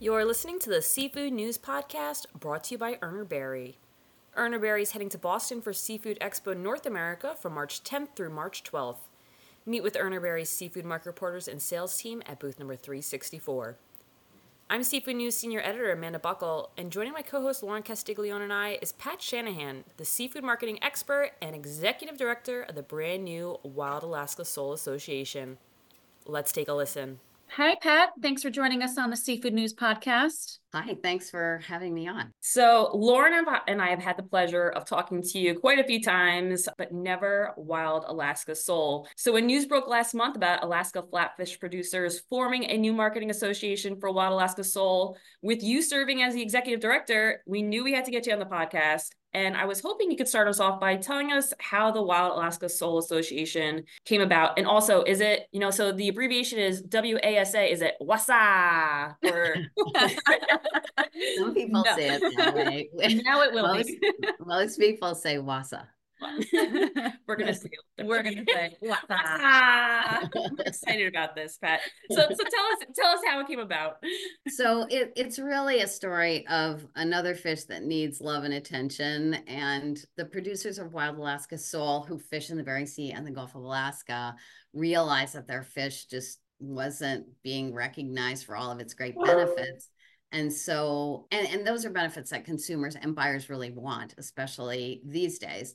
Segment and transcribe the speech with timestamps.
[0.00, 3.76] You're listening to the Seafood News Podcast brought to you by Urner Barry.
[4.38, 8.30] Urner Barry is heading to Boston for Seafood Expo North America from March 10th through
[8.30, 9.08] March 12th.
[9.66, 13.76] Meet with Urner Barry's seafood market reporters and sales team at booth number 364.
[14.70, 18.52] I'm Seafood News Senior Editor Amanda Buckle, and joining my co host Lorin Castiglione and
[18.52, 23.58] I is Pat Shanahan, the seafood marketing expert and executive director of the brand new
[23.62, 25.58] Wild Alaska Sole Association.
[26.24, 27.20] Let's take a listen.
[27.56, 28.10] Hi, Pat.
[28.20, 30.58] Thanks for joining us on the Seafood News Podcast.
[30.72, 32.32] Hi, thanks for having me on.
[32.40, 36.02] So, Lorin and I have had the pleasure of talking to you quite a few
[36.02, 39.06] times, but never Wild Alaska Sole.
[39.14, 44.00] So, when news broke last month about Alaska flatfish producers forming a new marketing association
[44.00, 48.06] for Wild Alaska Sole, with you serving as the executive director, we knew we had
[48.06, 49.10] to get you on the podcast.
[49.34, 52.32] And I was hoping you could start us off by telling us how the Wild
[52.34, 54.56] Alaska Sole Association came about.
[54.58, 59.16] And also, is it, you know, so the abbreviation is WASA, is it WASA?
[59.24, 59.56] Or
[61.36, 61.96] Some people No.
[61.96, 62.88] say it that way.
[63.24, 64.00] now it will most, be.
[64.46, 65.88] most people say wasa.
[67.26, 67.68] We're gonna see.
[68.02, 70.30] We're gonna say "What's up?" I'm
[70.60, 71.80] excited about this, Pat.
[72.10, 73.96] So, so tell us, tell us how it came about.
[74.48, 79.34] So it, it's really a story of another fish that needs love and attention.
[79.46, 83.30] And the producers of Wild Alaska Sole, who fish in the Bering Sea and the
[83.30, 84.34] Gulf of Alaska,
[84.72, 89.88] realized that their fish just wasn't being recognized for all of its great benefits.
[90.32, 95.38] And so, and, and those are benefits that consumers and buyers really want, especially these
[95.38, 95.74] days.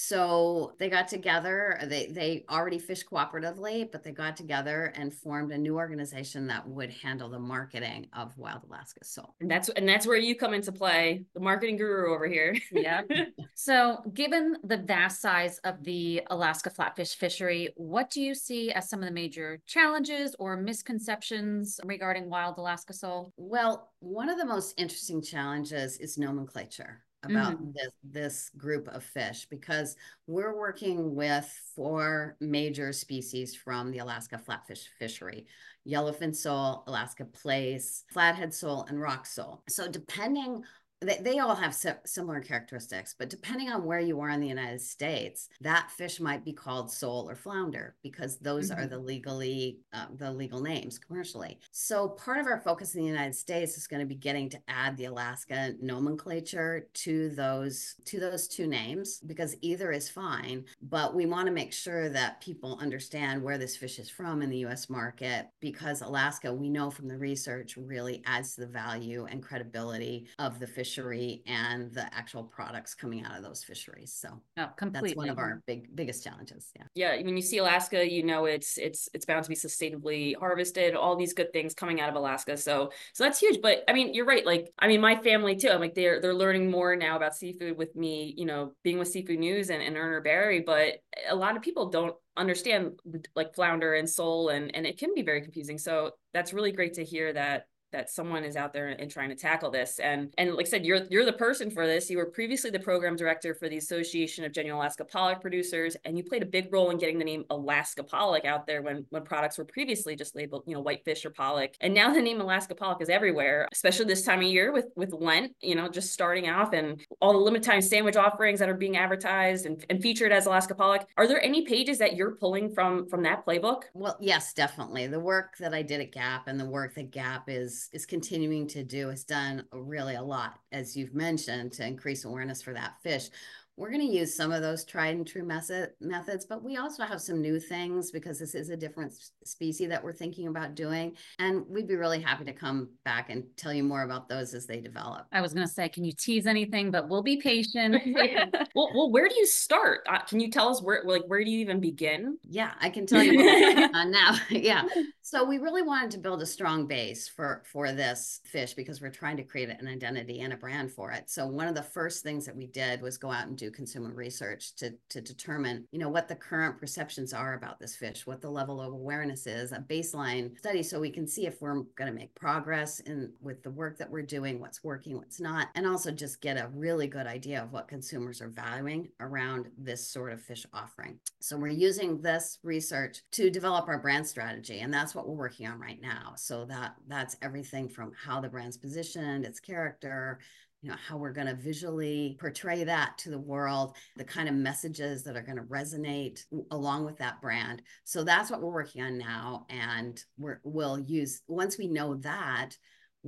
[0.00, 1.76] So they got together.
[1.82, 6.46] Uh, they they already fished cooperatively, but they got together and formed a new organization
[6.46, 9.34] that would handle the marketing of Wild Alaska Sole.
[9.40, 12.56] And that's and that's where you come into play, the marketing guru over here.
[12.70, 13.02] Yeah.
[13.54, 18.88] So, given the vast size of the Alaska flatfish fishery, what do you see as
[18.88, 23.32] some of the major challenges or misconceptions regarding wild Alaska sole?
[23.36, 27.72] Well, one of the most interesting challenges is nomenclature about mm-hmm.
[27.72, 29.96] this this group of fish because
[30.26, 35.46] we're working with four major species from the Alaska flatfish fishery
[35.88, 39.62] yellowfin sole, Alaska plaice, flathead sole, and rock sole.
[39.68, 40.62] So depending
[41.00, 44.48] they, they all have si- similar characteristics, but depending on where you are in the
[44.48, 48.90] United States, that fish might be called sole or flounder because those are Mhm.
[48.90, 51.58] the legally uh, the legal names commercially.
[51.72, 54.58] So part of our focus in the United States is going to be getting to
[54.68, 61.14] add the Alaska nomenclature to those to those two names because either is fine, but
[61.14, 64.58] we want to make sure that people understand where this fish is from in the
[64.58, 64.88] U.S.
[64.90, 70.26] market because Alaska, we know from the research, really adds to the value and credibility
[70.38, 74.12] of the fishery and the actual products coming out of those fisheries.
[74.12, 75.10] So No, completely.
[75.10, 76.70] that's one of our big biggest challenges.
[76.76, 76.84] Yeah.
[76.94, 80.94] yeah, when you see Alaska, you know it's it's it's bound to be sustainably harvested.
[80.94, 83.60] All these good things coming out of Alaska, so so that's huge.
[83.60, 84.44] But I mean, you're right.
[84.44, 85.68] Like I mean, my family too.
[85.68, 88.34] I'm like they're they're learning more now about seafood with me.
[88.36, 90.60] You know, being with Seafood News and and Urner Barry.
[90.60, 90.94] But
[91.28, 92.98] a lot of people don't understand
[93.34, 95.78] like flounder and sole, and and it can be very confusing.
[95.78, 99.34] So that's really great to hear that that someone is out there and trying to
[99.34, 99.98] tackle this.
[99.98, 102.10] And and like I said, you're you're the person for this.
[102.10, 106.16] You were previously the program director for the Association of Genuine Alaska Pollock Producers, and
[106.16, 109.22] you played a big role in getting the name Alaska Pollock out there when when
[109.22, 111.72] products were previously just labeled, you know, whitefish or pollock.
[111.80, 115.12] And now the name Alaska Pollock is everywhere, especially this time of year with with
[115.12, 118.74] Lent, you know, just starting off and all the limited time sandwich offerings that are
[118.74, 121.06] being advertised and, and featured as Alaska Pollock.
[121.16, 123.84] Are there any pages that you're pulling from from that playbook?
[123.94, 125.06] Well, yes, definitely.
[125.06, 128.66] The work that I did at GAPP and the work that GAPP is is continuing
[128.68, 132.94] to do has done really a lot, as you've mentioned, to increase awareness for that
[133.02, 133.30] fish.
[133.78, 137.04] We're going to use some of those tried and true method, methods, but we also
[137.04, 139.14] have some new things because this is a different
[139.44, 141.16] species that we're thinking about doing.
[141.38, 144.66] And we'd be really happy to come back and tell you more about those as
[144.66, 145.26] they develop.
[145.30, 146.90] I was going to say, can you tease anything?
[146.90, 148.02] But we'll be patient.
[148.74, 150.00] well, well, where do you start?
[150.08, 152.36] Uh, can you tell us where, like, where do you even begin?
[152.42, 154.36] Yeah, I can tell you what's going on now.
[154.50, 154.82] yeah.
[155.30, 159.10] So we really wanted to build a strong base for for this fish because we're
[159.10, 161.28] trying to create an identity and a brand for it.
[161.28, 164.10] So one of the first things that we did was go out and do consumer
[164.14, 168.40] research to to determine, you know, what the current perceptions are about this fish, what
[168.40, 172.10] the level of awareness is, a baseline study so we can see if we're going
[172.10, 175.86] to make progress in with the work that we're doing, what's working, what's not, and
[175.86, 180.32] also just get a really good idea of what consumers are valuing around this sort
[180.32, 181.18] of fish offering.
[181.40, 185.66] So we're using this research to develop our brand strategy and that's what we're working
[185.66, 186.34] on right now.
[186.36, 190.38] So that that's everything from how the brand's positioned, its character,
[190.80, 194.54] you know how we're going to visually portray that to the world the kind of
[194.54, 199.02] messages that are going to resonate along with that brand so that's what we're working
[199.02, 202.76] on now and we're, we'll use once we know that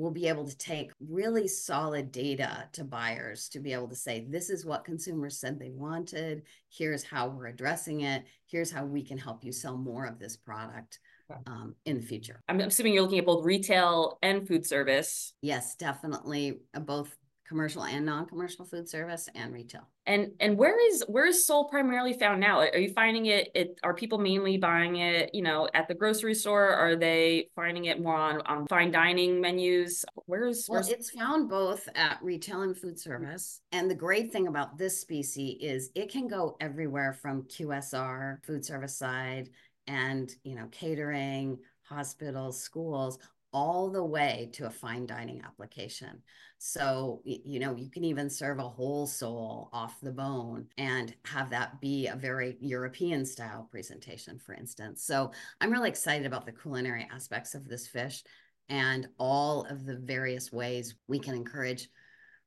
[0.00, 4.26] we'll be able to take really solid data to buyers to be able to say
[4.28, 9.02] this is what consumers said they wanted here's how we're addressing it here's how we
[9.02, 10.98] can help you sell more of this product
[11.46, 12.42] um, in the future.
[12.48, 15.34] I'm assuming you're looking at both retail and food service.
[15.42, 17.16] Yes, definitely uh, both
[17.50, 19.82] commercial and non-commercial food service and retail.
[20.06, 22.60] And and where is where is sole primarily found now?
[22.60, 23.50] Are you finding it?
[23.56, 26.68] It are people mainly buying it, you know, at the grocery store?
[26.68, 30.04] Are they finding it more on, on fine dining menus?
[30.26, 33.60] Where's well, it's found both at retail and food service.
[33.72, 38.64] And the great thing about this species is it can go everywhere from QSR, food
[38.64, 39.50] service side,
[39.88, 43.18] and you know catering hospitals schools
[43.52, 46.22] all the way to a fine dining application.
[46.58, 51.50] So you know you can even serve a whole sole off the bone and have
[51.50, 55.02] that be a very european style presentation for instance.
[55.04, 58.22] So i'm really excited about the culinary aspects of this fish
[58.68, 61.88] and all of the various ways we can encourage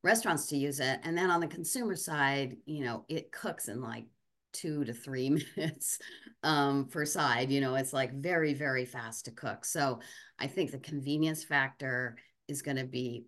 [0.04, 1.00] restaurants to use it.
[1.04, 4.06] And then on the consumer side you know it cooks in like
[4.54, 6.00] two to three minutes
[6.44, 7.52] um, per side.
[7.52, 9.66] You know, it's like very, very fast to cook.
[9.66, 10.00] So
[10.40, 12.16] I think the convenience factor
[12.48, 13.26] is going to be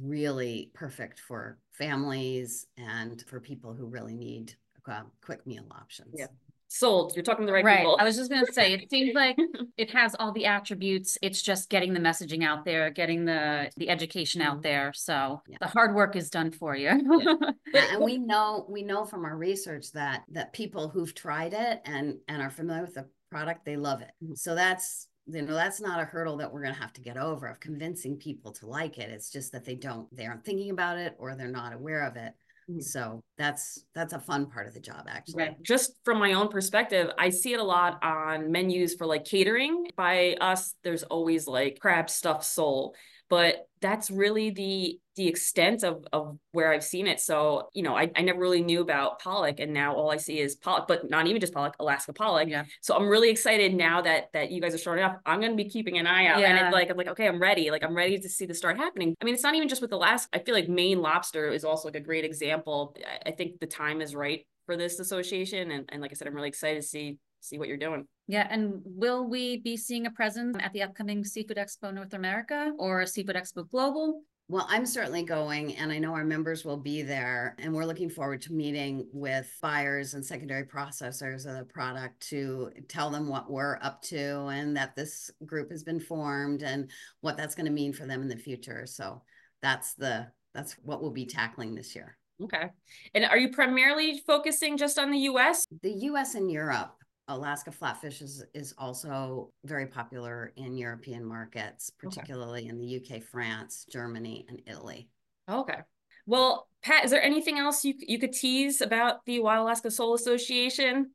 [0.00, 4.54] really perfect for families and for people who really need
[4.90, 6.14] uh, quick meal options.
[6.14, 6.26] Yeah
[6.72, 7.14] sold.
[7.14, 7.78] You're talking to the right, right.
[7.78, 7.96] people.
[8.00, 9.36] I was just gonna say it seems like
[9.76, 11.18] it has all the attributes.
[11.22, 14.62] It's just getting the messaging out there, getting the the education out mm-hmm.
[14.62, 14.92] there.
[14.94, 15.58] So yeah.
[15.60, 16.90] the hard work is done for you.
[17.74, 21.82] yeah, and we know we know from our research that that people who've tried it
[21.84, 24.12] and and are familiar with the product, they love it.
[24.22, 24.34] Mm-hmm.
[24.34, 27.16] So that's you know that's not a hurdle that we're going to have to get
[27.16, 30.70] over of convincing people to like it it's just that they don't they aren't thinking
[30.70, 32.34] about it or they're not aware of it
[32.70, 32.80] Mm-hmm.
[32.80, 35.44] So that's that's a fun part of the job actually.
[35.44, 35.62] Right.
[35.62, 39.88] Just from my own perspective, I see it a lot on menus for like catering.
[39.96, 42.94] By us, there's always like crab stuffed sole
[43.32, 47.18] but that's really the the extent of of where I've seen it.
[47.18, 50.38] So, you know, I, I never really knew about pollock and now all I see
[50.38, 52.46] is pollock, but not even just pollock, Alaska pollock.
[52.46, 52.64] Yeah.
[52.82, 55.18] So I'm really excited now that that you guys are starting up.
[55.24, 56.40] I'm gonna be keeping an eye out.
[56.40, 56.48] Yeah.
[56.48, 57.70] And it's like I'm like, okay, I'm ready.
[57.70, 59.14] Like I'm ready to see this start happening.
[59.22, 60.28] I mean, it's not even just with Alaska.
[60.34, 62.94] I feel like Maine lobster is also like a great example.
[63.24, 65.70] I think the time is right for this association.
[65.70, 68.06] And, and like I said, I'm really excited to see see what you're doing.
[68.28, 72.72] Yeah, and will we be seeing a presence at the upcoming Seafood Expo North America
[72.78, 74.22] or Seafood Expo Global?
[74.48, 77.56] Well, I'm certainly going, and I know our members will be there.
[77.58, 82.70] And we're looking forward to meeting with buyers and secondary processors of the product to
[82.88, 86.90] tell them what we're up to and that this group has been formed and
[87.22, 88.84] what that's going to mean for them in the future.
[88.84, 89.22] So
[89.62, 92.18] that's the that's what we'll be tackling this year.
[92.42, 92.70] Okay.
[93.14, 95.64] And are you primarily focusing just on the US?
[95.82, 97.01] The US and Europe.
[97.28, 102.68] Alaska flatfish is, is also very popular in European markets, particularly okay.
[102.68, 105.08] in the UK, France, Germany, and Italy.
[105.48, 105.78] Okay.
[106.26, 110.14] Well, Pat, is there anything else you you could tease about the Wild Alaska Sole
[110.14, 111.10] Association?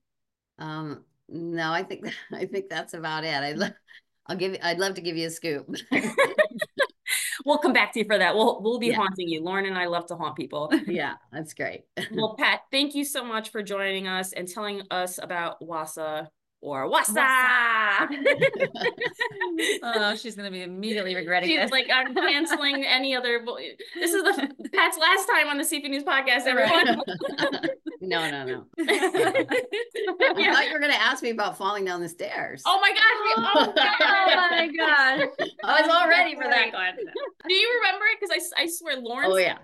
[0.59, 3.33] Um, no, I think I think that's about it.
[3.33, 3.71] I
[4.27, 5.67] I'll give I'd love to give you a scoop.
[7.47, 8.35] we'll come back to you for that.
[8.35, 8.97] We'll we'll be yeah.
[8.97, 9.41] haunting you.
[9.41, 10.71] Lorin and I love to haunt people.
[10.87, 11.85] yeah, that's great.
[12.11, 16.29] well, Pat, thank you so much for joining us and telling us about WASA
[16.61, 17.13] or Wasa.
[19.83, 21.71] oh, she's gonna be immediately regretting she's this.
[21.71, 23.43] like, I'm canceling any other.
[23.95, 24.31] This is the
[24.73, 26.85] Pat's last time on the CP News podcast, everyone.
[28.01, 28.65] no, no, no.
[28.79, 29.45] I
[30.53, 32.63] thought you were gonna ask me about falling down the stairs.
[32.65, 33.03] Oh my gosh!
[33.37, 33.73] Oh, oh
[34.51, 35.29] my oh god!
[35.63, 36.95] I was all ready for that one.
[37.47, 38.19] Do you remember it?
[38.19, 39.31] Because I, I swear, Lawrence.
[39.33, 39.57] Oh yeah.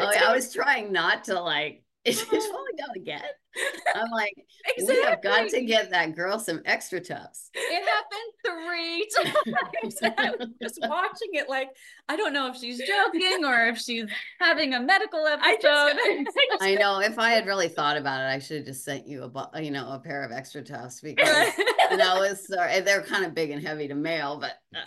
[0.00, 0.24] oh yeah.
[0.28, 1.82] I was trying not to like.
[2.04, 2.42] Is it
[2.78, 3.22] down again?
[3.94, 4.34] I'm like,
[4.76, 4.96] exactly.
[4.96, 7.50] we have got to get that girl some XtraTufs.
[7.54, 9.98] It happened three times.
[10.18, 11.68] I was just watching it like,
[12.08, 14.04] I don't know if she's joking or if she's
[14.40, 15.46] having a medical episode.
[15.46, 17.00] I, just, I, know.
[17.00, 19.70] If I had really thought about it, I should have just sent you a, you
[19.70, 21.52] know, a pair of XtraTufs because
[21.96, 22.80] that it's sorry.
[22.80, 24.80] They're kind of big and heavy to mail, but uh,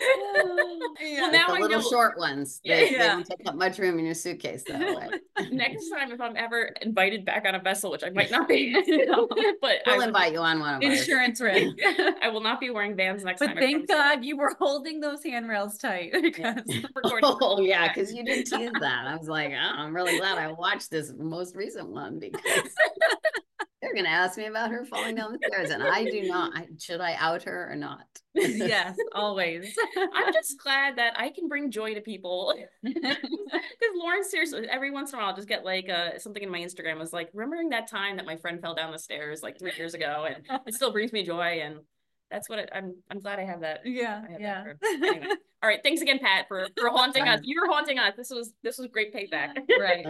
[1.00, 1.22] yeah.
[1.22, 1.88] well, now the I little know.
[1.88, 2.60] short ones.
[2.72, 2.98] They, yeah.
[2.98, 5.08] they don't take up much room in your suitcase that way.
[5.52, 8.72] Next time, if I'm ever invited back on a vessel, which I might not be
[9.60, 11.76] but we'll I invite you on one of insurance risk.
[12.22, 13.56] I will not be wearing Vans next but time.
[13.56, 16.12] But thank God you were holding those handrails tight.
[16.22, 16.62] Because
[17.14, 19.06] oh yeah, because you didn't tease that.
[19.06, 22.70] I was like, oh, I'm really glad I watched this most recent one because
[23.92, 26.56] they're you're gonna ask me about her falling down the stairs, and I do not.
[26.56, 28.06] I, should I out her or not?
[28.34, 29.76] yes, always.
[29.96, 32.54] I'm just glad that I can bring joy to people.
[33.82, 36.50] Because Lorin, seriously, every once in a while, I'll just get like uh, something in
[36.50, 39.58] my Instagram was like, remembering that time that my friend fell down the stairs like
[39.58, 41.60] three years ago, and it still brings me joy.
[41.62, 41.80] And
[42.30, 42.94] that's what it, I'm.
[43.10, 43.80] I'm glad I have that.
[43.84, 44.64] yeah, have yeah.
[44.64, 45.26] that anyway.
[45.62, 47.40] All right, thanks again, Pat, for for haunting us.
[47.44, 48.14] You're haunting us.
[48.16, 49.56] This was this was great payback.
[49.78, 50.06] right.